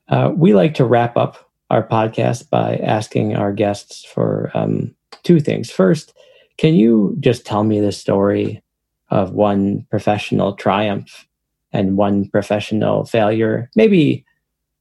[0.09, 5.41] Uh, we like to wrap up our podcast by asking our guests for um, two
[5.41, 5.71] things.
[5.71, 6.15] First,
[6.57, 8.63] can you just tell me the story
[9.11, 11.27] of one professional triumph
[11.73, 13.71] and one professional failure.
[13.75, 14.25] Maybe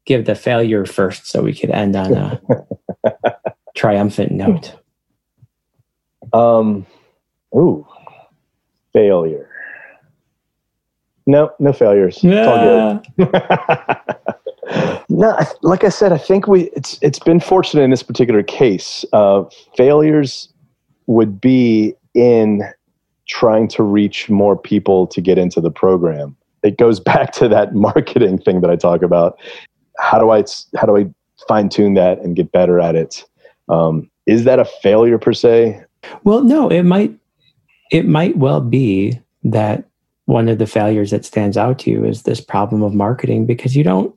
[0.05, 2.41] give the failure first so we could end on a
[3.75, 4.73] triumphant note.
[6.33, 6.85] Um,
[7.55, 7.85] ooh,
[8.93, 9.49] failure.
[11.25, 12.23] No, no failures.
[12.23, 12.99] Yeah.
[15.09, 19.05] no, like I said, I think we it's it's been fortunate in this particular case.
[19.13, 19.43] Uh,
[19.75, 20.49] failures
[21.05, 22.63] would be in
[23.27, 27.73] trying to reach more people to get into the program it goes back to that
[27.73, 29.39] marketing thing that I talk about.
[29.99, 30.43] How do I
[30.75, 31.07] how do I
[31.47, 33.23] fine tune that and get better at it?
[33.69, 35.83] Um, is that a failure per se?
[36.23, 36.69] Well, no.
[36.69, 37.15] It might
[37.91, 39.85] it might well be that
[40.25, 43.75] one of the failures that stands out to you is this problem of marketing because
[43.75, 44.13] you don't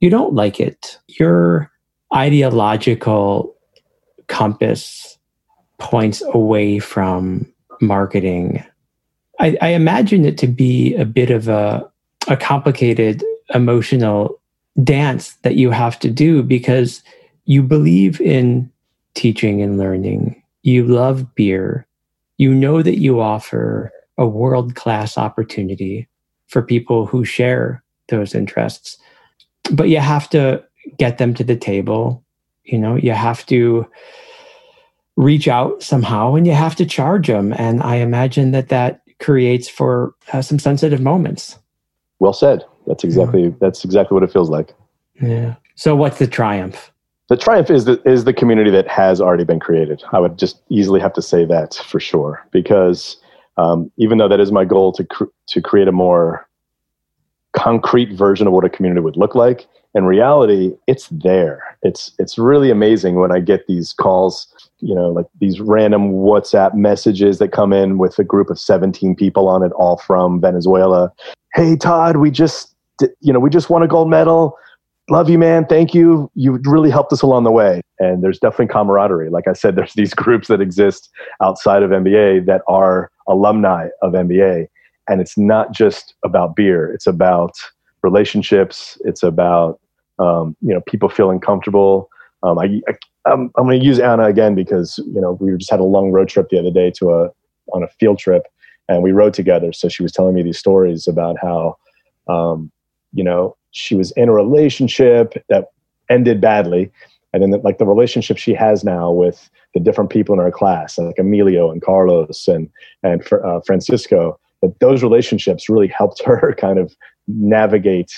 [0.00, 0.98] you don't like it.
[1.08, 1.70] Your
[2.14, 3.54] ideological
[4.28, 5.18] compass
[5.78, 8.64] points away from marketing
[9.40, 11.90] I, I imagine it to be a bit of a,
[12.28, 13.24] a complicated
[13.54, 14.38] emotional
[14.84, 17.02] dance that you have to do because
[17.46, 18.70] you believe in
[19.14, 20.42] teaching and learning.
[20.62, 21.86] You love beer.
[22.36, 26.06] You know that you offer a world class opportunity
[26.46, 28.98] for people who share those interests.
[29.72, 30.64] But you have to
[30.98, 32.24] get them to the table.
[32.64, 33.86] You know, you have to
[35.16, 37.52] reach out somehow and you have to charge them.
[37.52, 41.58] And I imagine that that creates for uh, some sensitive moments.
[42.18, 42.64] Well said.
[42.86, 43.50] That's exactly yeah.
[43.60, 44.74] that's exactly what it feels like.
[45.20, 45.56] Yeah.
[45.74, 46.90] So what's the triumph?
[47.28, 50.02] The triumph is the is the community that has already been created.
[50.12, 53.16] I would just easily have to say that for sure because
[53.56, 56.48] um, even though that is my goal to cr- to create a more
[57.52, 61.76] concrete version of what a community would look like, in reality, it's there.
[61.82, 64.46] It's it's really amazing when I get these calls,
[64.78, 69.16] you know, like these random WhatsApp messages that come in with a group of 17
[69.16, 71.12] people on it, all from Venezuela.
[71.54, 72.74] Hey Todd, we just
[73.20, 74.56] you know we just won a gold medal.
[75.08, 75.66] Love you, man.
[75.66, 76.30] Thank you.
[76.36, 77.80] You really helped us along the way.
[77.98, 79.28] And there's definitely camaraderie.
[79.28, 81.10] Like I said, there's these groups that exist
[81.42, 84.68] outside of MBA that are alumni of MBA.
[85.10, 86.90] And it's not just about beer.
[86.92, 87.52] It's about
[88.02, 88.96] relationships.
[89.04, 89.80] It's about
[90.18, 92.08] um, you know people feeling comfortable.
[92.42, 92.94] Um, I, I
[93.26, 96.10] I'm, I'm going to use Anna again because you know we just had a long
[96.10, 97.30] road trip the other day to a
[97.72, 98.44] on a field trip,
[98.88, 99.72] and we rode together.
[99.72, 101.76] So she was telling me these stories about how
[102.28, 102.70] um,
[103.12, 105.66] you know she was in a relationship that
[106.08, 106.90] ended badly,
[107.32, 110.50] and then the, like the relationship she has now with the different people in our
[110.50, 112.70] class, like Emilio and Carlos and
[113.02, 116.94] and uh, Francisco, that those relationships really helped her kind of
[117.26, 118.12] navigate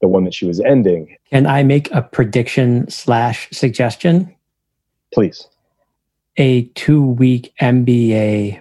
[0.00, 1.16] the one that she was ending.
[1.30, 4.34] Can I make a prediction slash suggestion?
[5.12, 5.48] Please.
[6.36, 8.60] A two week MBA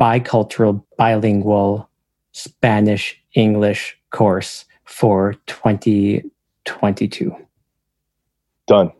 [0.00, 1.88] bicultural bilingual
[2.32, 7.36] Spanish English course for 2022.
[8.66, 8.92] Done.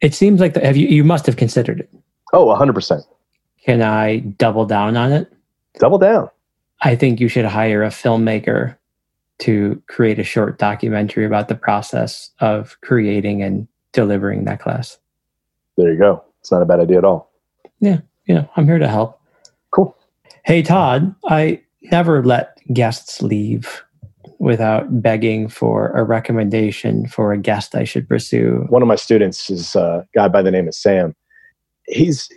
[0.00, 1.90] It seems like the, have you you must have considered it.
[2.32, 3.02] Oh, 100%.
[3.64, 5.32] Can I double down on it?
[5.78, 6.30] Double down.
[6.82, 8.76] I think you should hire a filmmaker
[9.38, 14.98] to create a short documentary about the process of creating and delivering that class.
[15.76, 16.22] There you go.
[16.40, 17.30] It's not a bad idea at all.
[17.80, 19.20] Yeah, you know, I'm here to help.
[19.70, 19.96] Cool.
[20.44, 23.82] Hey Todd, I never let guests leave
[24.38, 28.66] without begging for a recommendation for a guest I should pursue.
[28.68, 31.14] One of my students is a guy by the name of Sam.
[31.86, 32.28] He's,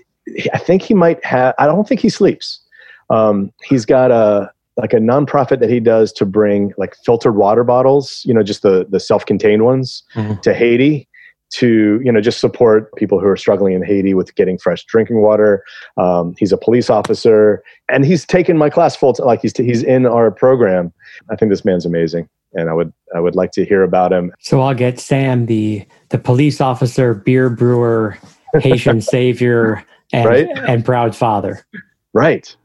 [0.53, 2.61] I think he might have, I don't think he sleeps.
[3.09, 7.63] Um, he's got a, like a nonprofit that he does to bring like filtered water
[7.63, 10.39] bottles, you know, just the the self-contained ones mm-hmm.
[10.41, 11.09] to Haiti
[11.51, 15.21] to you know just support people who are struggling in Haiti with getting fresh drinking
[15.21, 15.63] water.
[15.97, 19.13] Um, he's a police officer, and he's taken my class full.
[19.13, 20.93] T- like he's t- he's in our program.
[21.29, 24.31] I think this man's amazing, and I would I would like to hear about him.
[24.39, 28.17] So I'll get Sam, the the police officer, beer brewer,
[28.53, 29.83] Haitian savior,
[30.13, 30.47] and right?
[30.67, 31.65] and proud father.
[32.13, 32.55] Right.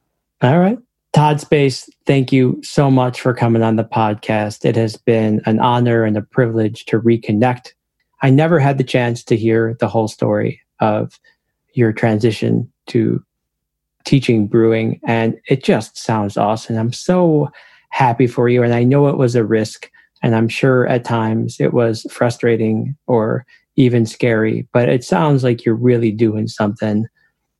[0.44, 0.78] All right.
[1.14, 4.66] Todd Space, thank you so much for coming on the podcast.
[4.66, 7.72] It has been an honor and a privilege to reconnect.
[8.20, 11.18] I never had the chance to hear the whole story of
[11.72, 13.24] your transition to
[14.04, 16.76] teaching brewing, and it just sounds awesome.
[16.76, 17.50] I'm so
[17.88, 19.90] happy for you, and I know it was a risk,
[20.22, 25.64] and I'm sure at times it was frustrating or even scary, but it sounds like
[25.64, 27.06] you're really doing something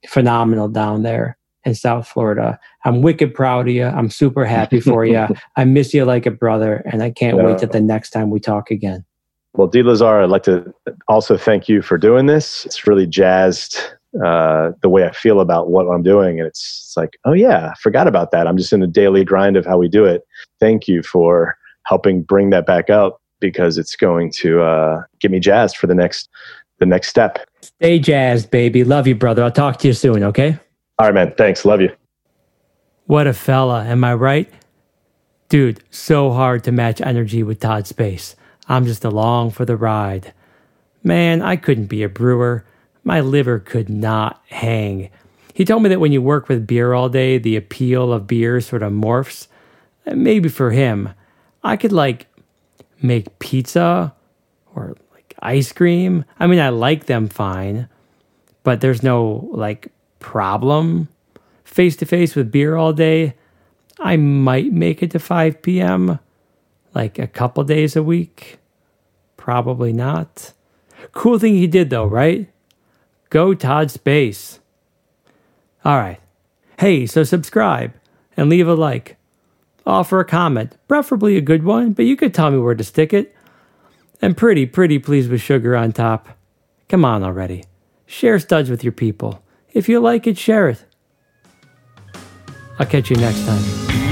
[0.07, 2.59] phenomenal down there in South Florida.
[2.85, 3.85] I'm wicked proud of you.
[3.85, 5.27] I'm super happy for you.
[5.57, 8.41] I miss you like a brother, and I can't wait till the next time we
[8.41, 9.05] talk again.
[9.55, 9.83] Well, D.
[9.83, 10.75] Lazar, I'd like to
[11.07, 12.67] also thank you for doing this.
[12.67, 13.79] It's really jazzed
[14.25, 16.41] uh, the way I feel about what I'm doing.
[16.41, 18.47] And it's, it's like, oh, yeah, I forgot about that.
[18.47, 20.23] I'm just in the daily grind of how we do it.
[20.59, 25.39] Thank you for helping bring that back up because it's going to uh, get me
[25.39, 26.29] jazzed for the next
[26.81, 27.39] the next step.
[27.62, 28.83] Stay jazzed, baby.
[28.83, 29.45] Love you, brother.
[29.45, 30.59] I'll talk to you soon, okay?
[30.99, 31.34] All right, man.
[31.36, 31.64] Thanks.
[31.64, 31.90] Love you.
[33.07, 33.84] What a fella.
[33.84, 34.51] Am I right?
[35.49, 38.34] Dude, so hard to match energy with Todd Space.
[38.68, 40.32] I'm just along for the ride.
[41.03, 42.64] Man, I couldn't be a brewer.
[43.03, 45.11] My liver could not hang.
[45.53, 48.61] He told me that when you work with beer all day, the appeal of beer
[48.61, 49.49] sort of morphs.
[50.07, 51.11] Maybe for him,
[51.62, 52.26] I could like
[53.03, 54.14] make pizza
[54.74, 56.24] or like ice cream.
[56.40, 57.88] I mean, I like them fine,
[58.62, 59.92] but there's no like
[60.25, 61.07] problem.
[61.64, 63.35] Face to face with beer all day,
[64.01, 66.18] I might make it to 5 p.m.
[66.95, 68.57] like a couple days a week.
[69.37, 70.55] Probably not.
[71.12, 72.49] Cool thing he did though, right?
[73.29, 74.61] Go Todd Space.
[75.85, 76.20] All right.
[76.79, 77.93] Hey, so subscribe
[78.35, 79.18] and leave a like.
[79.85, 83.12] Offer a comment, preferably a good one, but you could tell me where to stick
[83.12, 83.37] it.
[84.22, 86.31] And pretty, pretty pleased with sugar on top.
[86.89, 87.64] Come on already.
[88.07, 89.43] Share studs with your people.
[89.75, 90.85] If you like it, share it.
[92.79, 94.04] I'll catch you next time.